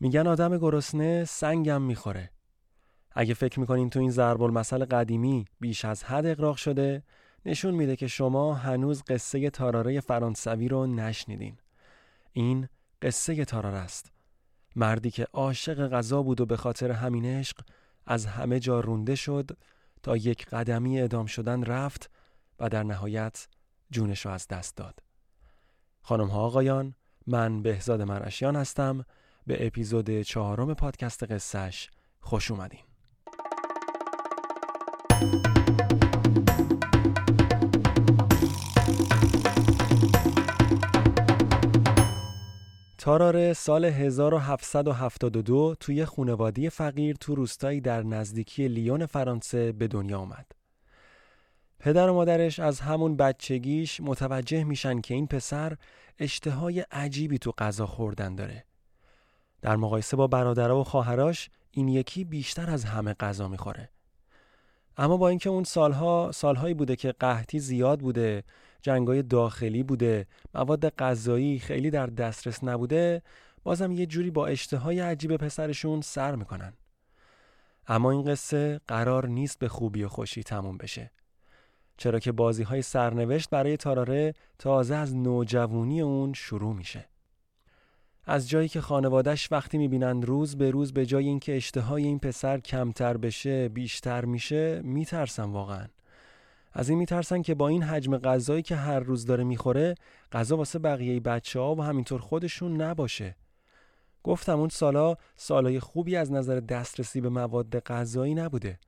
[0.00, 2.30] میگن آدم گرسنه سنگم می‌خوره.
[3.12, 7.02] اگه فکر می‌کنین تو این ضرب المثل قدیمی بیش از حد اقراق شده
[7.46, 11.56] نشون میده که شما هنوز قصه تاراره فرانسوی رو نشنیدین.
[12.32, 12.68] این
[13.02, 14.12] قصه تاراره است.
[14.76, 17.60] مردی که عاشق غذا بود و به خاطر همین عشق
[18.06, 19.50] از همه جا رونده شد
[20.02, 22.10] تا یک قدمی ادام شدن رفت
[22.58, 23.48] و در نهایت
[23.90, 24.98] جونش را از دست داد.
[26.02, 26.94] خانم ها آقایان
[27.26, 29.04] من بهزاد مرشیان هستم
[29.46, 31.90] به اپیزود چهارم پادکست قصهش
[32.20, 32.80] خوش اومدین.
[42.98, 50.46] تاراره سال 1772 توی خونوادی فقیر تو روستایی در نزدیکی لیون فرانسه به دنیا آمد.
[51.78, 55.76] پدر و مادرش از همون بچگیش متوجه میشن که این پسر
[56.18, 58.64] اشتهای عجیبی تو غذا خوردن داره.
[59.62, 63.88] در مقایسه با برادرها و خواهراش این یکی بیشتر از همه غذا می‌خوره.
[64.96, 68.44] اما با اینکه اون سالها سالهایی بوده که قحطی زیاد بوده
[68.82, 73.22] جنگای داخلی بوده مواد غذایی خیلی در دسترس نبوده
[73.62, 76.72] بازم یه جوری با اشتهای عجیب پسرشون سر می‌کنن.
[77.86, 81.10] اما این قصه قرار نیست به خوبی و خوشی تموم بشه.
[81.96, 87.09] چرا که بازی های سرنوشت برای تاراره تازه از نوجوانی اون شروع میشه.
[88.30, 92.58] از جایی که خانوادش وقتی می‌بینن روز به روز به جای اینکه اشتهای این پسر
[92.60, 95.86] کمتر بشه بیشتر میشه میترسن واقعا.
[96.72, 99.94] از این میترسن که با این حجم غذایی که هر روز داره می‌خوره
[100.32, 103.36] غذا واسه بقیه بچه ها و همینطور خودشون نباشه.
[104.22, 108.78] گفتم اون سالا سالای خوبی از نظر دسترسی به مواد غذایی نبوده.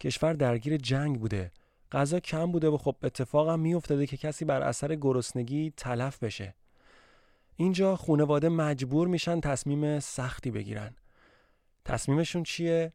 [0.00, 1.52] کشور درگیر جنگ بوده.
[1.92, 6.54] غذا کم بوده و خب اتفاقم میافتاده که کسی بر اثر گرسنگی تلف بشه.
[7.60, 10.96] اینجا خونواده مجبور میشن تصمیم سختی بگیرن
[11.84, 12.92] تصمیمشون چیه؟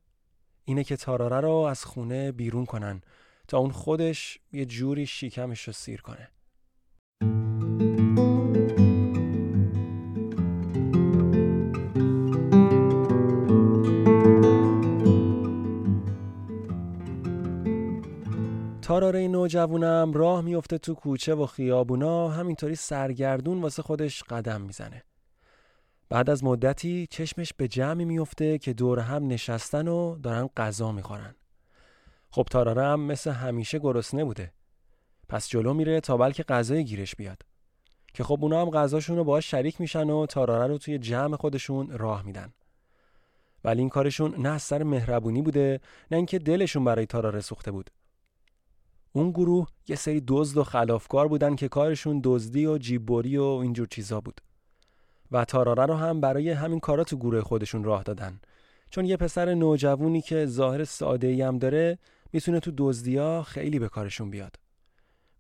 [0.66, 3.02] اینه که تاراره رو از خونه بیرون کنن
[3.48, 6.30] تا اون خودش یه جوری شیکمش رو سیر کنه
[18.86, 25.04] تاراره نوجوونم راه میفته تو کوچه و خیابونا همینطوری سرگردون واسه خودش قدم می‌زنه.
[26.10, 31.36] بعد از مدتی چشمش به جمعی میفته که دور هم نشستن و دارن غذا می‌خورن.
[32.30, 34.54] خب تاراره هم مثل همیشه گرسنه بوده.
[35.30, 37.42] پس جلو میره تا بلکه غذای گیرش بیاد.
[38.14, 41.98] که خب اونا هم غذاشون رو باهاش شریک میشن و تاراره رو توی جمع خودشون
[41.98, 42.54] راه میدن.
[43.64, 45.80] ولی این کارشون نه از سر مهربونی بوده
[46.12, 47.92] نه اینکه دلشون برای تاراره سوخته بود.
[49.16, 53.88] اون گروه یه سری دزد و خلافکار بودن که کارشون دزدی و جیببری و اینجور
[53.88, 54.42] چیزا بود.
[55.32, 58.40] و تاراره رو هم برای همین کارا تو گروه خودشون راه دادن.
[58.90, 61.98] چون یه پسر نوجوونی که ظاهر ساده هم داره
[62.34, 64.56] می‌تونه تو دزدیا خیلی به کارشون بیاد.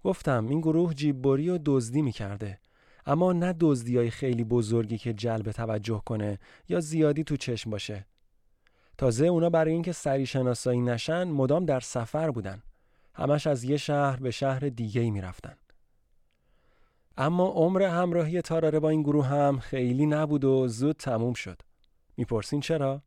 [0.03, 2.59] گفتم این گروه جیببری و دزدی می‌کرده.
[3.05, 8.05] اما نه دزدیای خیلی بزرگی که جلب توجه کنه یا زیادی تو چشم باشه.
[8.97, 12.61] تازه اونا برای اینکه سری شناسایی نشن مدام در سفر بودن.
[13.15, 15.55] همش از یه شهر به شهر دیگه ای می رفتن.
[17.17, 21.61] اما عمر همراهی تاراره با این گروه هم خیلی نبود و زود تموم شد.
[22.17, 23.01] می‌پرسین چرا؟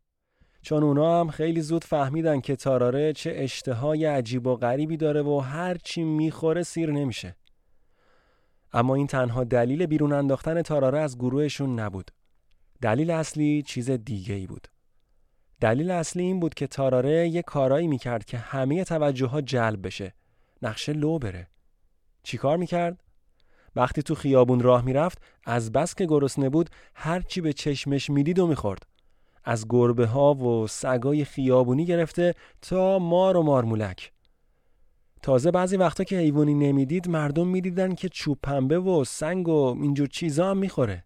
[0.62, 5.38] چون اونا هم خیلی زود فهمیدن که تاراره چه اشتهای عجیب و غریبی داره و
[5.38, 7.36] هر چی می‌خوره سیر نمیشه.
[8.72, 12.10] اما این تنها دلیل بیرون انداختن تاراره از گروهشون نبود.
[12.82, 14.68] دلیل اصلی چیز دیگه ای بود.
[15.60, 20.14] دلیل اصلی این بود که تاراره یه کارایی می‌کرد که همه توجه ها جلب بشه.
[20.62, 21.48] نقشه لو بره.
[22.22, 23.02] چیکار می‌کرد؟
[23.76, 28.38] وقتی تو خیابون راه می‌رفت از بس که گرسنه بود هر چی به چشمش می‌دید
[28.38, 28.86] و می‌خورد.
[29.44, 34.12] از گربه ها و سگای خیابونی گرفته تا مار و مارمولک.
[35.22, 40.06] تازه بعضی وقتا که حیوانی نمی‌دید مردم می‌دیدن که چوب پنبه و سنگ و اینجور
[40.06, 41.04] چیزا هم می‌خوره.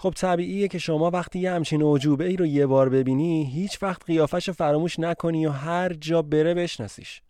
[0.00, 4.04] خب طبیعیه که شما وقتی یه همچین عجوبه ای رو یه بار ببینی هیچ وقت
[4.04, 7.22] قیافش فراموش نکنی و هر جا بره بشناسیش.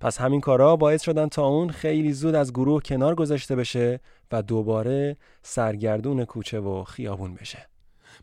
[0.00, 4.00] پس همین کارا باعث شدن تا اون خیلی زود از گروه کنار گذاشته بشه
[4.32, 7.68] و دوباره سرگردون کوچه و خیابون بشه.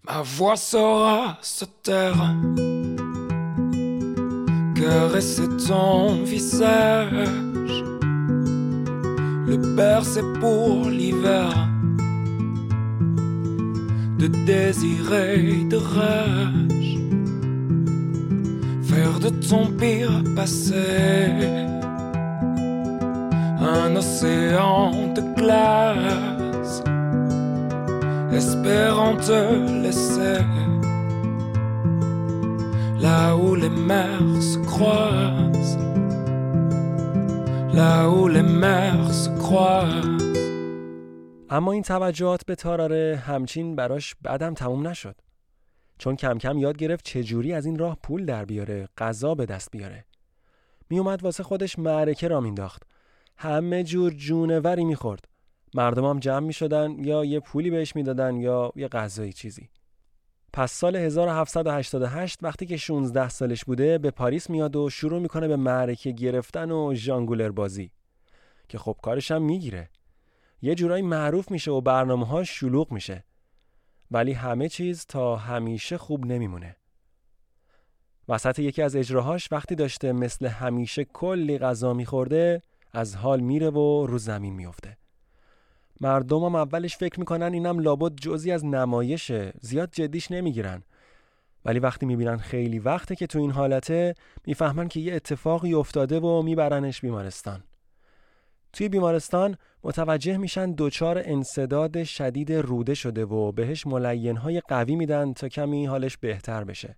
[0.06, 0.56] Ma voix
[5.68, 7.30] ton visage
[9.48, 11.73] Le bercer pour l'hiver.
[14.24, 16.98] De désir et de rage.
[18.84, 21.34] Faire de ton pire passé
[23.60, 26.84] un océan de glace
[28.32, 29.42] espérant te
[29.84, 30.42] laisser.
[33.02, 35.80] Là où les mers se croisent,
[37.74, 40.13] là où les mers se croisent.
[41.54, 45.16] اما این توجهات به تاراره همچین براش بعدم تموم نشد.
[45.98, 49.72] چون کم کم یاد گرفت چجوری از این راه پول در بیاره، غذا به دست
[49.72, 50.06] بیاره.
[50.90, 52.84] میومد واسه خودش معرکه را مینداخت.
[53.38, 55.28] همه جور جونوری می‌خورد.
[55.78, 59.70] هم جمع می‌شدن یا یه پولی بهش می‌دادن یا یه غذایی چیزی.
[60.54, 65.56] پس سال 1788 وقتی که 16 سالش بوده به پاریس میاد و شروع می‌کنه به
[65.56, 67.92] معرکه گرفتن و ژانگولر بازی
[68.70, 69.90] که خب کارش هم می‌گیره.
[70.66, 73.24] یه جورایی معروف میشه و برنامه ها شلوغ میشه.
[74.12, 76.76] ولی همه چیز تا همیشه خوب نمیمونه.
[78.30, 82.62] وسط یکی از اجراهاش وقتی داشته مثل همیشه کلی غذا میخورده
[82.94, 84.98] از حال میره و رو زمین میفته.
[86.02, 90.84] مردم هم اولش فکر می‌کنن اینم لابد جزی از نمایشه زیاد جدیش نمی‌گیرن
[91.66, 96.42] ولی وقتی می‌بینن خیلی وقته که تو این حالته می‌فهمن که یه اتفاقی افتاده و
[96.42, 97.64] میبرنش بیمارستان
[98.74, 105.50] توی بیمارستان متوجه میشن دچار انصداد شدید روده شده و بهش ملینهای قوی میدن تا
[105.50, 106.98] کمی حالش بهتر بشه.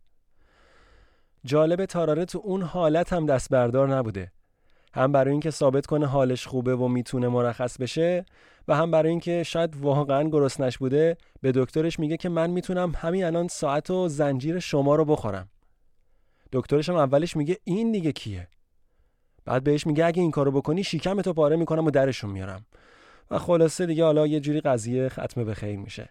[1.46, 4.32] جالب تاراره تو اون حالت هم دست بردار نبوده.
[4.94, 8.26] هم برای اینکه ثابت کنه حالش خوبه و می‌تونه مرخص بشه
[8.68, 13.24] و هم برای اینکه شاید واقعا گرسنش بوده به دکترش میگه که من می‌تونم همین
[13.24, 15.50] الان ساعت و زنجیر شما رو بخورم.
[16.52, 18.48] دکترش هم اولش میگه این دیگه کیه؟
[19.46, 22.66] بعد بهش میگه اگه این کارو بکنی شیکمتو پاره می‌کنم و درشون میارم.
[23.32, 26.10] و خلاصه دیگه حالا یه جوری قضیه ختم به خیر میشه.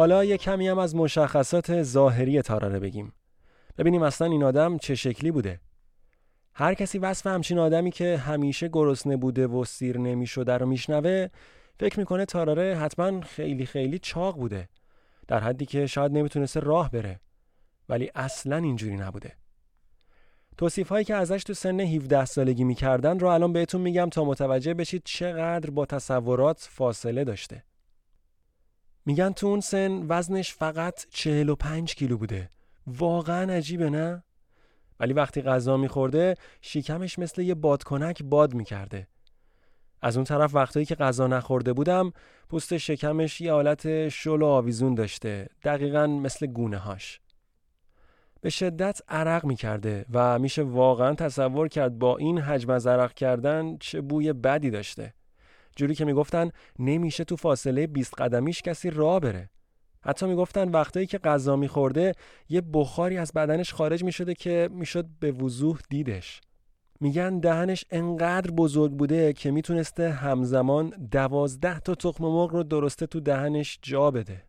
[0.00, 3.12] حالا یه کمی هم از مشخصات ظاهری تاراره بگیم.
[3.78, 5.60] ببینیم اصلا این آدم چه شکلی بوده.
[6.54, 11.28] هر کسی وصف همچین آدمی که همیشه گرسنه بوده و سیر نمی‌شده رو میشنوه
[11.80, 14.68] فکر می‌کنه تاراره حتما خیلی خیلی چاق بوده.
[15.28, 17.20] در حدی که شاید نمی‌تونسته راه بره.
[17.88, 19.32] ولی اصلا اینجوری نبوده.
[20.58, 24.74] توصیف هایی که ازش تو سن 17 سالگی می‌کردن رو الان بهتون میگم تا متوجه
[24.74, 27.62] بشید چقدر با تصورات فاصله داشته.
[29.06, 32.50] میگن تو اون سن وزنش فقط 45 کیلو بوده.
[32.86, 34.24] واقعا عجیبه نه؟
[35.00, 39.08] ولی وقتی غذا میخورده شیکمش مثل یه بادکنک باد می‌کرده.
[40.02, 42.12] از اون طرف وقتایی که غذا نخورده بودم
[42.48, 47.20] پوست شکمش یه حالت شل و آویزون داشته دقیقا مثل گونه هاش
[48.40, 53.76] به شدت عرق می‌کرده و میشه واقعا تصور کرد با این حجم از عرق کردن
[53.76, 55.14] چه بوی بدی داشته.
[55.80, 59.50] جوری که می‌گفتن نمیشه تو فاصله 20 قدمیش کسی راه بره.
[60.02, 62.12] حتی می‌گفتن وقتایی که غذا میخورده
[62.48, 66.40] یه بخاری از بدنش خارج می‌شده که می‌شد به وضوح دیدش.
[67.00, 73.20] میگن دهنش انقدر بزرگ بوده که می‌تونسته همزمان دوازده تا تخم مرغ رو درسته تو
[73.20, 74.42] دهنش جا بده.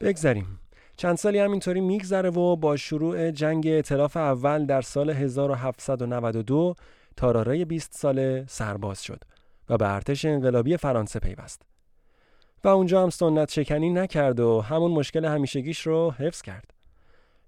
[0.00, 0.60] بگذریم.
[0.96, 6.74] چند سالی همینطوری میگذره و با شروع جنگ اطلاف اول در سال 1792
[7.16, 9.33] تاراره 20 ساله سرباز شد.
[9.68, 11.62] و به ارتش انقلابی فرانسه پیوست.
[12.64, 16.74] و اونجا هم سنت شکنی نکرد و همون مشکل همیشگیش رو حفظ کرد.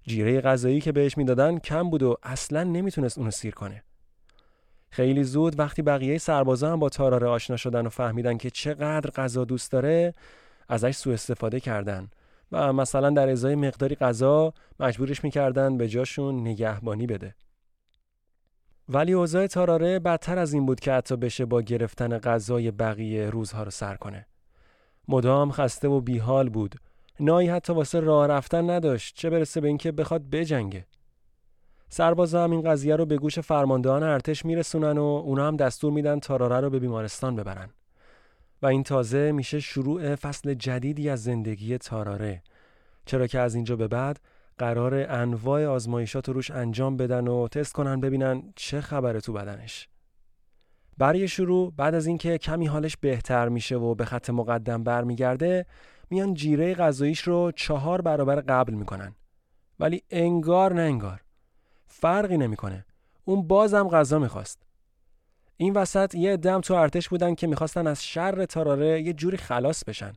[0.03, 3.83] جیره غذایی که بهش می‌دادن کم بود و اصلا نمی‌تونست اونو سیر کنه.
[4.89, 9.45] خیلی زود وقتی بقیه سربازا هم با تاراره آشنا شدن و فهمیدن که چقدر غذا
[9.45, 10.13] دوست داره
[10.69, 12.07] ازش سوء استفاده کردن
[12.51, 17.35] و مثلا در ازای مقداری غذا مجبورش می‌کردن به جاشون نگهبانی بده.
[18.89, 23.63] ولی اوضاع تاراره بدتر از این بود که حتی بشه با گرفتن غذای بقیه روزها
[23.63, 24.25] رو سر کنه.
[25.07, 26.75] مدام خسته و بیحال بود.
[27.19, 30.85] نایی حتی واسه راه رفتن نداشت چه برسه به اینکه بخواد بجنگه.
[31.89, 36.19] سربازا هم این قضیه رو به گوش فرماندهان ارتش میرسونن و اونا هم دستور میدن
[36.19, 37.69] تاراره رو به بیمارستان ببرن.
[38.61, 42.43] و این تازه میشه شروع فصل جدیدی از زندگی تاراره.
[43.05, 44.19] چرا که از اینجا به بعد
[44.57, 49.89] قرار انواع آزمایشات رو روش انجام بدن و تست کنن ببینن چه خبره تو بدنش.
[50.97, 55.65] برای شروع بعد از اینکه کمی حالش بهتر میشه و به خط مقدم برمیگرده
[56.09, 59.15] میان جیره غذاییش رو چهار برابر قبل می‌کنن.
[59.79, 61.21] ولی انگار نه انگار.
[61.87, 62.85] فرقی نمی‌کنه.
[63.25, 64.63] اون بازم غذا می‌خواست.
[65.57, 69.83] این وسط یه دم تو ارتش بودن که می‌خواستن از شر تاراره یه جوری خلاص
[69.83, 70.13] بشن.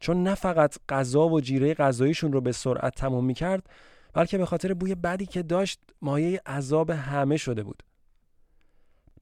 [0.00, 3.68] چون نه فقط غذا و جیره غذاییشون رو به سرعت تموم می‌کرد
[4.12, 7.82] بلکه به خاطر بوی بدی که داشت مایه عذاب همه شده بود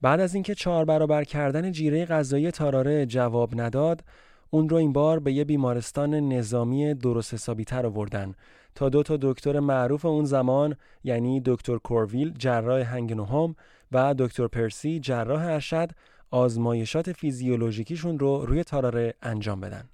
[0.01, 4.03] بعد از اینکه چهار برابر کردن جیره غذایی تاراره جواب نداد
[4.49, 8.33] اون رو این بار به یه بیمارستان نظامی درست حسابی تر آوردن
[8.75, 13.55] تا دو تا دکتر معروف اون زمان یعنی دکتر کورویل جراح هنگ نهم
[13.91, 15.89] و دکتر پرسی جراح ارشد
[16.31, 19.89] آزمایشات فیزیولوژیکیشون رو روی تاراره انجام بدن.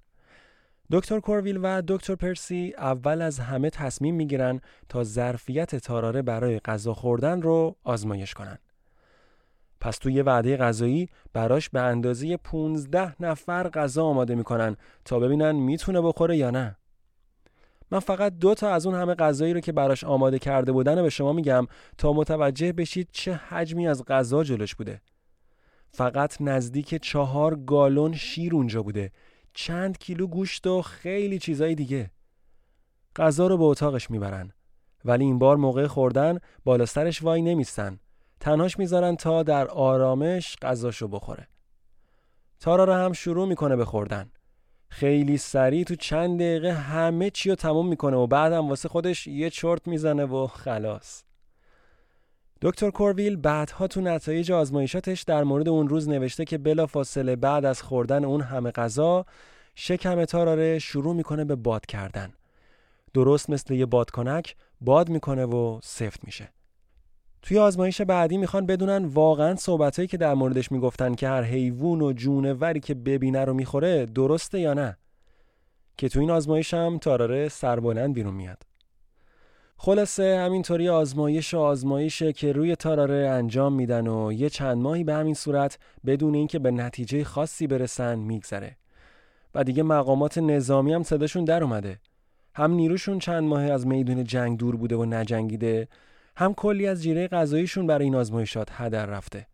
[0.90, 6.94] دکتر کورویل و دکتر پرسی اول از همه تصمیم می‌گیرن تا ظرفیت تاراره برای غذا
[6.94, 8.58] خوردن رو آزمایش کنن.
[9.80, 16.00] پس توی وعده غذایی براش به اندازه 15 نفر غذا آماده می‌کنن تا ببینن می‌تونه
[16.00, 16.76] بخوره یا نه.
[17.90, 21.10] من فقط دو تا از اون همه غذایی رو که براش آماده کرده بودن به
[21.10, 21.66] شما میگم
[21.98, 25.00] تا متوجه بشید چه حجمی از غذا جلوش بوده.
[25.90, 29.12] فقط نزدیک چهار گالون شیر اونجا بوده.
[29.58, 32.10] چند کیلو گوشت و خیلی چیزای دیگه.
[33.16, 34.52] غذا رو به اتاقش می‌برن.
[35.04, 37.98] ولی این بار موقع خوردن بالا سرش وای نمیستن.
[38.40, 41.48] تنهاش می‌ذارن تا در آرامش غذاشو بخوره.
[42.60, 44.30] تارا رو هم شروع می‌کنه به خوردن.
[44.88, 49.50] خیلی سریع تو چند دقیقه همه چی رو تموم می‌کنه و بعدم واسه خودش یه
[49.50, 51.25] چرت می‌زنه و خلاص.
[52.62, 57.64] دکتر کورویل بعدها تو نتایج آزمایشاتش در مورد اون روز نوشته که بلا فاصله بعد
[57.64, 59.26] از خوردن اون همه غذا
[59.74, 62.32] شکم تاراره شروع می‌کنه به باد کردن.
[63.14, 66.48] درست مثل یه بادکنک باد می‌کنه و سفت میشه.
[67.42, 72.12] توی آزمایش بعدی می‌خوان بدونن واقعا صحبتهایی که در موردش می‌گفتن که هر حیوان و
[72.12, 74.96] جونوری که ببینه رو می‌خوره درسته یا نه
[75.96, 78.62] که تو این آزمایش هم تاراره سربلند بیرون میاد
[79.78, 85.14] خلاصه همینطوری آزمایش و آزمایشه که روی تاراره انجام میدن و یه چند ماهی به
[85.14, 88.76] همین صورت بدون اینکه به نتیجه خاصی برسن میگذره
[89.54, 92.00] و دیگه مقامات نظامی هم صداشون در اومده
[92.54, 95.88] هم نیروشون چند ماه از میدون جنگ دور بوده و نجنگیده
[96.36, 99.46] هم کلی از جیره غذاییشون برای این آزمایشات هدر رفته.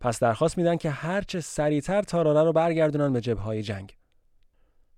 [0.00, 3.96] پس درخواست میدن که هرچه سریعتر تاراره رو برگردونن به جبههای جنگ.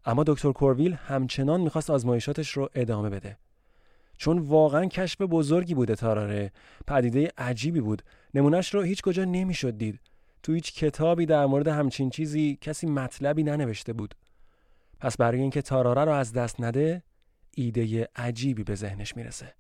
[0.05, 3.37] اما دکتر کورویل همچنان می‌خواست آزمایشاتش رو ادامه بده.
[4.23, 6.53] چون واقعا کشف بزرگی بوده تاراره،
[6.87, 8.03] پدیده عجیبی بود.
[8.35, 10.01] نمونهش رو هیچ کجا نمی‌شد دید.
[10.43, 14.15] تو هیچ کتابی در مورد همچین چیزی کسی مطلبی ننوشته بود.
[15.01, 17.03] پس برای اینکه تاراره رو از دست نده،
[17.57, 19.55] ایده عجیبی به ذهنش می‌رسه.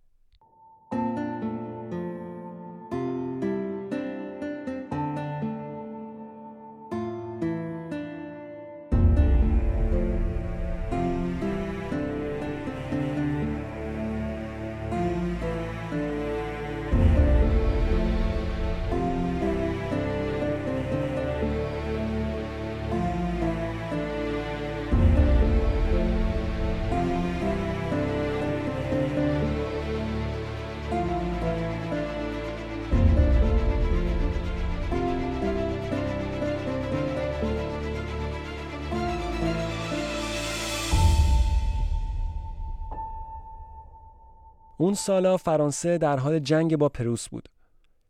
[44.82, 47.48] اون سالا فرانسه در حال جنگ با پروس بود.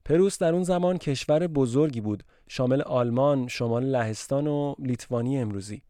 [0.04, 5.82] پروس در اون زمان کشور بزرگی بود شامل آلمان، شمال لهستان و لیتوانی امروزی.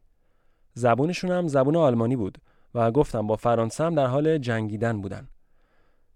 [0.74, 2.38] زبونشون هم زبون آلمانی بود
[2.74, 5.28] و گفتم با فرانسه هم در حال جنگیدن بودن.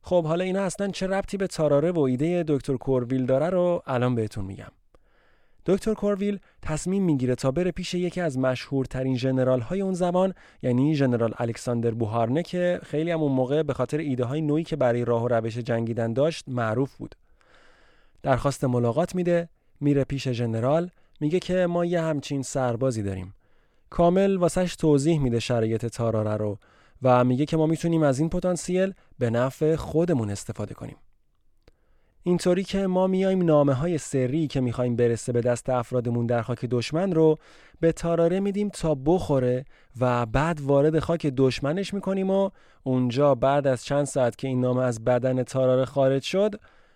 [0.02, 4.14] خب حالا اینا اصلا چه ربطی به تاراره و ایده دکتر کورویل داره رو الان
[4.14, 4.72] بهتون میگم.
[5.66, 10.94] دکتر کورویل تصمیم می‌گیره تا بره پیش یکی از مشهورترین ژنرال های اون زمان یعنی
[10.94, 15.04] ژنرال الکساندر بوهارنه که خیلی هم اون موقع به خاطر ایده های نوعی که برای
[15.04, 17.14] راه و روش جنگیدن داشت معروف بود.
[18.22, 19.48] درخواست ملاقات میده،
[19.80, 23.34] میره پیش ژنرال، میگه که ما یه همچین سربازی داریم.
[23.90, 26.58] کامل واسش توضیح میده شرایط تاراره رو
[27.02, 30.96] و میگه که ما می‌تونیم از این پتانسیل به نفع خودمون استفاده کنیم.
[32.26, 36.64] اینطوری که ما میایم نامه های سری که می‌خوایم برسه به دست افرادمون در خاک
[36.64, 37.38] دشمن رو
[37.80, 39.64] به تاراره میدیم تا بخوره
[40.00, 42.50] و بعد وارد خاک دشمنش می‌کنیم و
[42.82, 46.54] اونجا بعد از چند ساعت که این نامه از بدن تاراره خارج شد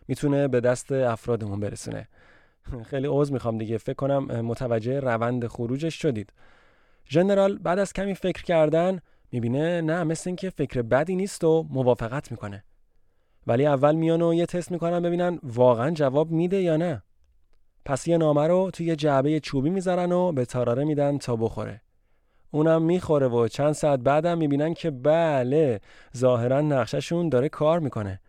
[0.09, 2.09] می‌تونه به دست افرادمون برسونه.
[2.85, 3.79] خیلی عوض می‌خوام دیگه.
[3.79, 6.33] فکر کنم متوجه روند خروجش شدید.
[7.09, 9.01] ژنرال بعد از کمی فکر کردن
[9.33, 12.65] می‌بینه نه مثل اینکه فکر بدی نیست و موافقت می‌کنه.
[13.47, 17.02] ولی اول میان و یه تست می‌کنن ببینن واقعا جواب میده یا نه.
[17.85, 21.80] پس یه نامه رو توی جعبه چوبی می‌ذارن و به تاراره میدن تا بخوره.
[22.50, 25.80] اونم می‌خوره و چند ساعت بعدم می‌بینن که بله
[26.16, 28.20] ظاهرا نقششون داره کار می‌کنه.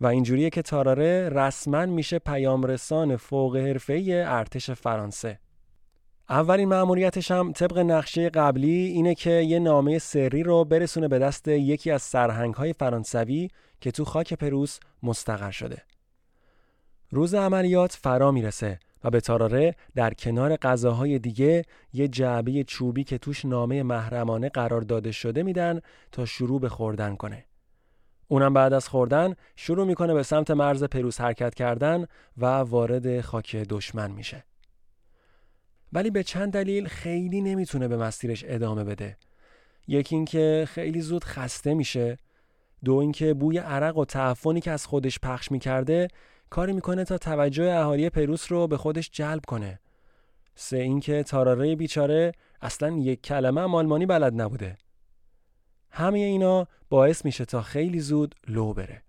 [0.00, 5.38] و اینجوریه که تاراره رسما میشه پیامرسان فوق حرفه‌ای ارتش فرانسه.
[6.30, 11.48] اولین مأموریتش هم طبق نقشه قبلی اینه که یه نامه سری رو برسونه به دست
[11.48, 13.48] یکی از سرهنگ‌های فرانسوی
[13.80, 15.82] که تو خاک پروس مستقر شده.
[17.10, 23.18] روز عملیات فرا می‌رسه و به تاراره در کنار غذاهای دیگه یه جعبه چوبی که
[23.18, 25.80] توش نامه محرمانه قرار داده شده میدن
[26.12, 27.44] تا شروع به خوردن کنه.
[28.28, 32.06] اونم بعد از خوردن شروع می‌کنه به سمت مرز پروس حرکت کردن
[32.38, 34.44] و وارد خاک دشمن میشه.
[35.92, 39.16] ولی به چند دلیل خیلی نمی‌تونه به مسیرش ادامه بده.
[39.88, 42.18] یکی اینکه خیلی زود خسته میشه،
[42.84, 46.08] دو اینکه بوی عرق و تعفنی که از خودش پخش می‌کرده
[46.50, 49.80] کاری می‌کنه تا توجه اهالی پروس رو به خودش جلب کنه.
[50.54, 54.78] سه اینکه تاراره بیچاره اصلا یک کلمه هم آلمانی بلد نبوده.
[55.90, 59.02] همه اینا باعث میشه تا خیلی زود لو بره.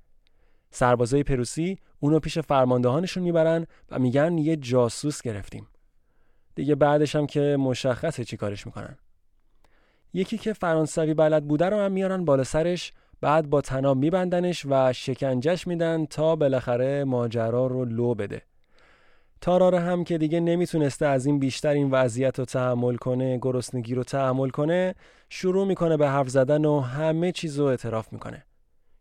[0.72, 5.68] سربازای پروسی اونو پیش فرماندهانشون می‌برن و میگن یه جاسوس گرفتیم.
[6.62, 8.98] دیگه بعدش هم که مشخصه چی کارش می‌کنن.
[10.14, 14.94] یکی که فرانسوی بلد بوده رو هم میارن بالا سرش بعد با تناب میبندنش و
[14.94, 18.42] شکنجش میدن تا بالاخره ماجرا رو لو بده.
[19.42, 24.04] تاراره هم که دیگه نمی‌تونسته از این بیشتر این وضعیت رو تحمل کنه گرسنگی رو
[24.04, 24.96] تحمل کنه
[25.30, 28.46] شروع می‌کنه به حرف زدن و همه چیز رو اعتراف می‌کنه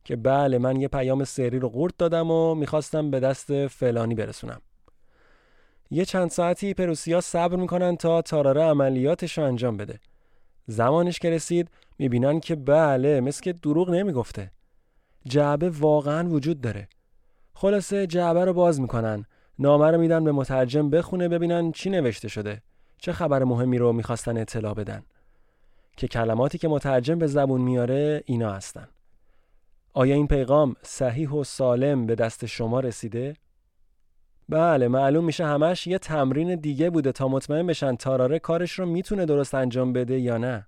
[0.05, 4.61] که بله من یه پیام سری رو قورت دادم و می‌خواستم به دست فلانی برسونم
[5.91, 10.01] یه چند ساعتی پروسیا صبر می‌کنن تا تاراره عملیاتش رو انجام بده.
[10.67, 14.51] زمانش که رسید می‌بینن که بله مثل که دروغ نمی‌گفته.
[15.25, 16.89] جعبه واقعا وجود داره.
[17.55, 19.25] خلاصه جعبه رو باز می‌کنن.
[19.59, 22.63] نامه رو میدن به مترجم بخونه ببینن چی نوشته شده.
[22.99, 25.03] چه خبر مهمی رو می‌خواستن اطلاع بدن.
[25.97, 28.89] که کلماتی که مترجم به زبون میاره اینا هستن.
[29.93, 33.37] آیا این پیغام صحیح و سالم به دست شما رسیده؟
[34.51, 39.27] بله معلوم میشه همش یه تمرین دیگه بوده تا مطمئن بشن تاراره کارش رو می‌تونه
[39.27, 40.67] درست انجام بده یا نه.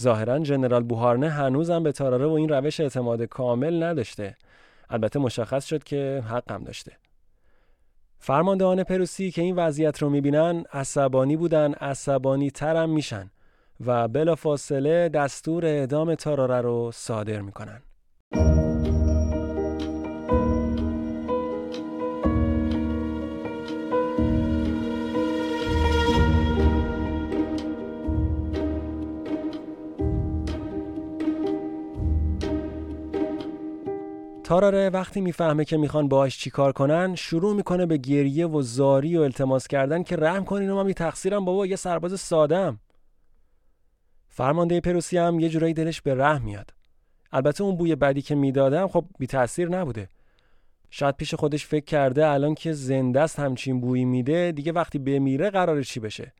[0.00, 4.36] ظاهرا جنرال بوهارنه هنوزم به تاراره و این روش اعتماد کامل نداشته.
[4.90, 6.92] البته مشخص شد که حقم داشته.
[8.18, 13.30] فرماندهان پروسی که این وضعیت رو می‌بینن عصبانی بودن عصبانی ترم میشن
[13.86, 17.82] و بلافاصله دستور اعدام تاراره رو صادر می‌کنن.
[34.44, 39.20] تاراره وقتی می‌فهمه که می‌خوان باهاش چیکار کنن شروع می‌کنه به گریه و زاری و
[39.20, 42.80] التماس کردن که رحم کنین و من تقصیرم بابا یه سرباز سادم
[44.28, 46.70] فرمانده پروسی هم یه جورایی دلش به رحم میاد.
[47.32, 50.08] البته اون بوی بدی که می‌دادم خب بی تاثیر نبوده.
[50.90, 55.50] شاید پیش خودش فکر کرده الان که زنده است همچین بویی میده دیگه وقتی بمیره
[55.50, 56.32] قرار چی بشه؟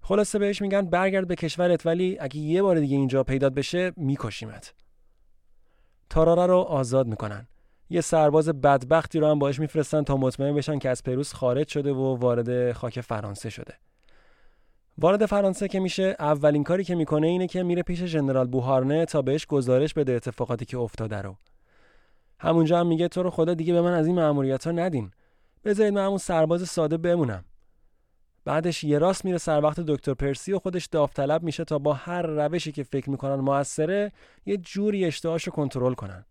[0.00, 4.74] خلاصه بهش میگن برگرد به کشورت ولی اگه یه بار دیگه اینجا پیدات بشه میکشیمت.
[6.10, 7.46] تاراره رو آزاد می‌کنن.
[7.90, 11.92] یه سرباز بدبختی رو هم باش میفرستن تا مطمئن بشن که از پروس خارج شده
[11.92, 13.74] و وارد خاک فرانسه شده.
[14.98, 19.22] وارد فرانسه که میشه اولین کاری که می‌کنه اینه که میره پیش ژنرال بوهارنه تا
[19.22, 21.36] بهش گزارش بده اتفاقاتی که افتاده رو.
[22.38, 25.10] همونجا هم میگه تو رو خدا دیگه به من از این مأموریت ها ندین.
[25.64, 27.44] بذارید من همون سرباز ساده بمونم.
[28.44, 32.22] بعدش یه راست میره سر وقت دکتر پرسی و خودش داوطلب میشه تا با هر
[32.22, 34.12] روشی که فکر می‌کنن موثره
[34.46, 36.24] یه جوری اشتهاش رو کنترل کنن.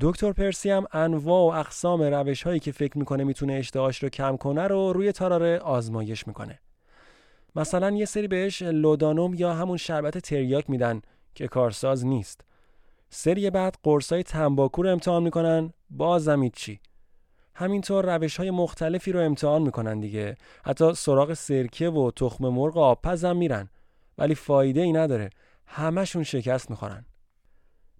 [0.00, 4.36] دکتر پرسی هم انواع و اقسام روش هایی که فکر می‌کنه می‌تونه اشتهاش رو کم
[4.36, 6.58] کنه رو روی تاراره آزمایش می‌کنه.
[7.56, 11.02] مثلا یه سری بهش لودانوم یا همون شربت تریاک میدن
[11.34, 12.44] که کارساز نیست.
[13.10, 16.80] سری بعد قرصای تنباکو رو امتحان می‌کنن بازم چی
[17.54, 20.36] همینطور روش های مختلفی رو امتحان می‌کنن دیگه.
[20.64, 23.68] حتی سراغ سرکه و تخم مرغ آبپز هم میرن.
[24.18, 25.30] ولی فایده ای نداره.
[25.66, 27.04] همشون شکست می‌خورن.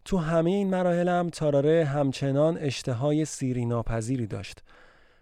[0.05, 4.63] تو همه این مراحل هم تاراره همچنان اشتهای سیری ناپذیری داشت.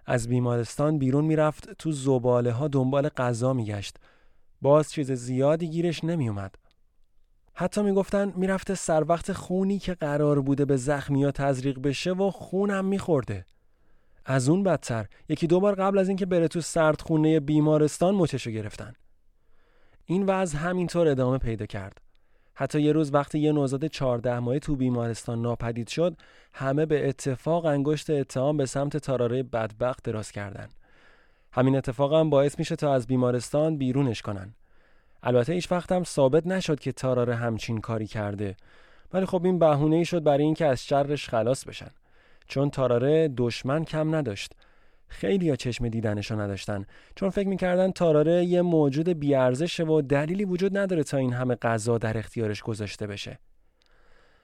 [0.06, 3.96] از بیمارستان بیرون می‌رفت تو زباله ها دنبال غذا میگشت.
[4.62, 6.54] باز چیز زیادی گیرش نمیومد
[7.54, 12.84] حتی می‌گفتن می‌رفته سر وقت خونی که قرار بوده به زخمی تزریق بشه و خونم
[12.84, 13.44] میخورده.
[14.24, 15.06] از اون بدتر.
[15.28, 18.92] یکی دو بار قبل از اینکه بره تو سردخونه بیمارستان مچشو گرفتن.
[20.06, 22.00] این وضع همینطور ادامه پیدا کرد.
[22.54, 26.16] حتی یه روز وقتی یه نوزاد 14 ماهه تو بیمارستان ناپدید شد
[26.52, 30.68] همه به اتفاق انگشت اتهام به سمت تاراره بدبخت دراز کردن.
[31.52, 34.54] همین اتفاق هم باعث میشه تا از بیمارستان بیرونش کنن.
[35.22, 38.56] البته هیچ وقت هم ثابت نشد که تاراره همچین کاری کرده.
[39.12, 41.90] ولی خب این بهونه ای شد برای اینکه از شرش خلاص بشن.
[42.50, 44.52] چون تاراره دشمن کم نداشت.
[45.08, 46.84] خیلی یا چشم دیدنشو نداشتن.
[47.14, 51.98] چون فکر می‌کردن تاراره یه موجود بیارزشه و دلیلی وجود نداره تا این همه غذا
[51.98, 53.38] در اختیارش گذاشته بشه.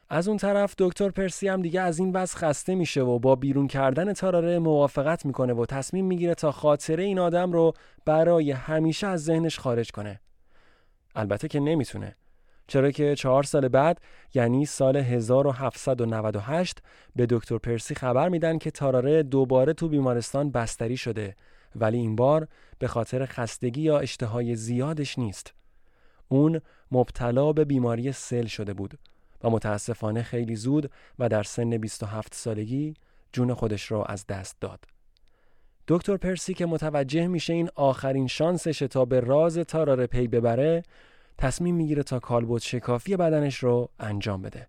[0.08, 3.66] از اون طرف دکتر پرسی هم دیگه از این وضع خسته میشه و با بیرون
[3.66, 7.72] کردن تاراره موافقت می‌کنه و تصمیم می‌گیره تا خاطره این آدم رو
[8.04, 10.20] برای همیشه از ذهنش خارج کنه.
[11.14, 12.16] البته که نمی‌تونه.
[12.66, 14.00] چرا که چهار سال بعد
[14.34, 16.78] یعنی سال 1798
[17.16, 21.36] به دکتر پرسی خبر میدن که تاراره دوباره تو بیمارستان بستری شده
[21.76, 22.48] ولی این بار
[22.78, 25.54] به خاطر خستگی یا اشتهای زیادش نیست.
[26.28, 28.98] اون مبتلا به بیماری سل شده بود
[29.44, 32.94] و متاسفانه خیلی زود و در سن 27 سالگی
[33.32, 34.84] جون خودش را از دست داد.
[35.88, 40.82] دکتر پرسی که متوجه میشه این آخرین شانسشه تا به راز تاراره پی ببره
[41.38, 44.66] تصمیم می‌گیره تا کالبد شکافی بدنش رو انجام بده.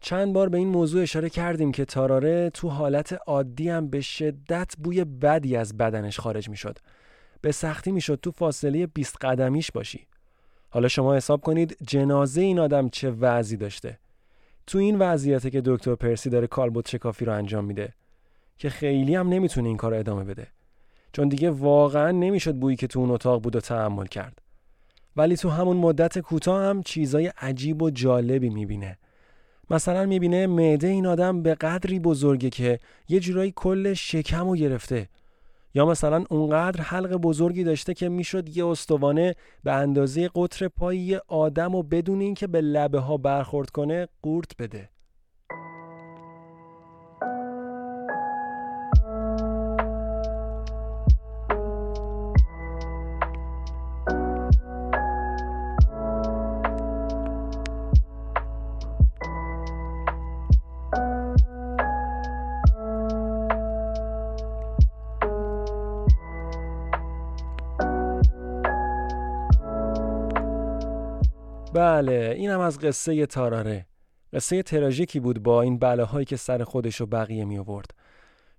[0.00, 4.74] چند بار به این موضوع اشاره کردیم که تاراره تو حالت عادی هم به شدت
[4.78, 6.78] بوی بدی از بدنش خارج می‌شد.
[7.40, 10.06] به سختی می‌شد تو فاصله 20 قدمیش باشی.
[10.70, 13.98] حالا شما حساب کنید جنازه این آدم چه وضعی داشته.
[14.66, 17.94] تو این وضعیته که دکتر پرسی داره کالبد شکافی رو انجام میده
[18.58, 20.46] که خیلی هم نمی‌تونه این کار ادامه بده.
[21.12, 24.42] چون دیگه واقعا نمی‌شد بویی که تو اون اتاق بود و تحمل کرد.
[25.16, 28.98] ولی تو همون مدت کوتاه هم چیزای عجیب و جالبی می‌بینه.
[29.70, 35.08] مثلا می‌بینه معده این آدم به قدری بزرگه که یه جورایی کل شکم رو گرفته.
[35.74, 41.74] یا مثلا اونقدر حلق بزرگی داشته که می‌شد یه استوانه به اندازه قطر پایی آدم
[41.74, 44.88] و بدون اینکه به لبه ها برخورد کنه قورت بده.
[71.72, 73.86] بله این هم از قصه تاراره.
[74.32, 77.90] قصه تراژیکی بود با این بلاهایی که سر خودش و بقیه می آورد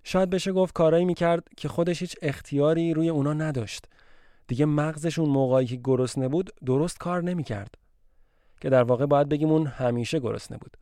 [0.04, 3.84] شاید بشه گفت کارایی می‌کرد که خودش هیچ اختیاری روی اونا نداشت.
[4.48, 7.74] دیگه مغزش اون موقعی که گرسنه بود درست کار نمی‌کرد.
[8.60, 10.76] که در واقع باید بگیم اون همیشه گرسنه بود.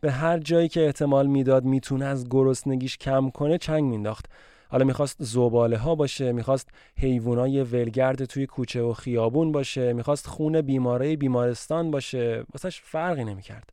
[0.00, 4.26] به هر جایی که احتمال می‌داد می‌تونه از گرسنگیش کم کنه چنگ مینداخت
[4.72, 10.60] حالا می‌خواست زباله ها باشه می‌خواست حیوانای ولگرد توی کوچه و خیابون باشه می‌خواست خون
[10.60, 13.72] بیماره بیمارستان باشه واسش فرقی نمی‌کرد.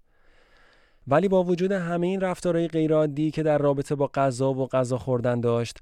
[1.07, 5.41] ولی با وجود همه این رفتارهای غیرعادی که در رابطه با غذا و غذا خوردن
[5.41, 5.77] داشت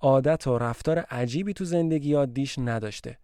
[0.00, 3.18] عادت و رفتار عجیبی تو زندگی عادیش نداشته.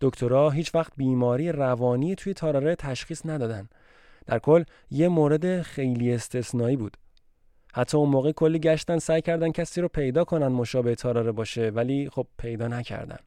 [0.00, 3.68] دکترها هیچ وقت بیماری روانی توی تاراره تشخیص ندادن.
[4.26, 6.96] در کل یه مورد خیلی استثنایی بود.
[7.74, 12.10] حتی اون موقع کلی گشتن سعی کردن کسی رو پیدا کنن مشابه تاراره باشه ولی
[12.12, 13.18] خب پیدا نکردن.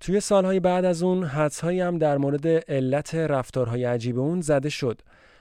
[0.00, 5.00] توی سالهای بعد از اون حدسهایی هم در مورد علت رفتارهای عجیب اون زده شد.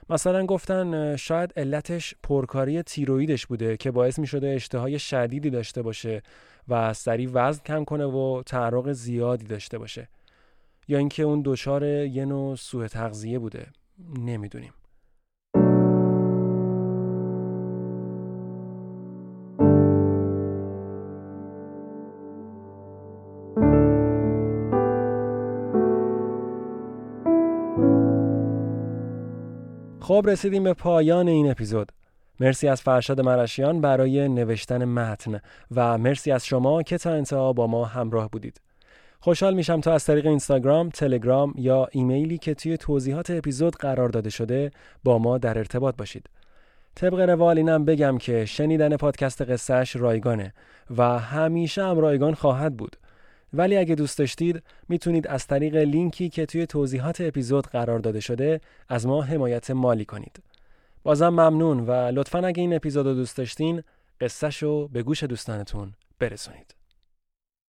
[0.09, 6.21] مثلا گفتن شاید علتش پرکاری تیرویدش بوده که باعث می شده اشتهای شدیدی داشته باشه
[6.67, 10.09] و سریع وزن کم کنه و تعرق زیادی داشته باشه.
[10.87, 13.67] یا اینکه اون دچار یه نوع سوء تغذیه بوده.
[14.19, 14.73] نمی‌دونیم.
[30.03, 31.91] خب رسیدیم به پایان این اپیزود
[32.39, 35.39] مرسی از فرشاد مرشیان برای نوشتن متن
[35.75, 38.61] و مرسی از شما که تا انتها با ما همراه بودید
[39.19, 44.29] خوشحال میشم تا از طریق اینستاگرام، تلگرام یا ایمیلی که توی توضیحات اپیزود قرار داده
[44.29, 44.71] شده
[45.03, 46.29] با ما در ارتباط باشید.
[46.95, 50.53] طبق روال اینم بگم که شنیدن پادکست قصهش رایگانه
[50.97, 52.95] و همیشه هم رایگان خواهد بود.
[53.53, 58.61] ولی اگه دوست داشتید می‌تونید از طریق لینکی که توی توضیحات اپیزود قرار داده شده
[58.89, 60.43] از ما حمایت مالی کنید.
[61.03, 63.83] بازم ممنون و لطفا اگه این اپیزود رو دوست داشتین
[64.21, 66.82] قصهشو به گوش دوستانتون برسونید.